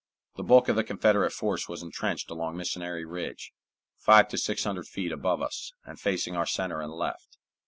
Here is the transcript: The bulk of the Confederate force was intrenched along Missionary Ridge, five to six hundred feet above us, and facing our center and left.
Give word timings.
The 0.35 0.41
bulk 0.41 0.67
of 0.67 0.75
the 0.75 0.83
Confederate 0.83 1.29
force 1.29 1.69
was 1.69 1.83
intrenched 1.83 2.31
along 2.31 2.57
Missionary 2.57 3.05
Ridge, 3.05 3.51
five 3.99 4.27
to 4.29 4.37
six 4.39 4.63
hundred 4.63 4.87
feet 4.87 5.11
above 5.11 5.43
us, 5.43 5.73
and 5.85 5.99
facing 5.99 6.35
our 6.35 6.47
center 6.47 6.81
and 6.81 6.91
left. 6.91 7.37